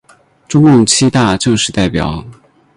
[0.47, 2.25] 中共七大正式代表。